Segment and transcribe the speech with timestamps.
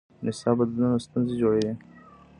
[0.17, 1.73] د نصاب بدلونونه ستونزې جوړوي.